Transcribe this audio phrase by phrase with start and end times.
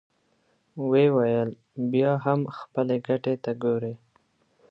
[0.89, 1.49] ويې ويل:
[1.91, 3.93] بيا هم خپلې ګټې ته ګورې!